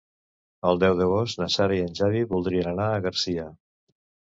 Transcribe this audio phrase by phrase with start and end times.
[0.69, 3.51] El deu d'agost na Sara i en Xavi voldrien anar a Garcia.